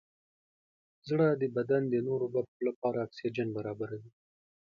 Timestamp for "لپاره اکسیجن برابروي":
2.69-4.11